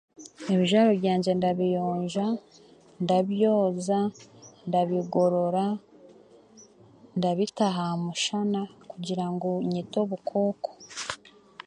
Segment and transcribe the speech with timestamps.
[0.53, 2.25] Ebijwaro byangye ndabiyonja
[3.03, 3.99] ndabyoza
[4.67, 5.65] ndabigorora
[7.17, 9.23] ndabita aha mushana kugira
[9.71, 10.69] nyite obukooko